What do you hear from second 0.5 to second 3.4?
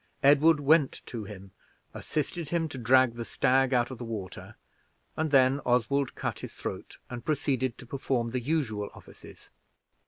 went to him, assisted him to drag the